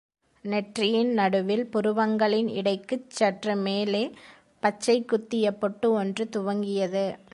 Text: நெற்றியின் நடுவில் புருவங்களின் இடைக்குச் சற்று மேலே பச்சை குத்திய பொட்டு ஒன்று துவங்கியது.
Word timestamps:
நெற்றியின் 0.43 1.13
நடுவில் 1.13 1.65
புருவங்களின் 1.65 2.47
இடைக்குச் 2.47 3.09
சற்று 3.09 3.55
மேலே 3.55 4.11
பச்சை 4.59 5.05
குத்திய 5.05 5.51
பொட்டு 5.51 5.91
ஒன்று 5.91 6.29
துவங்கியது. 6.31 7.05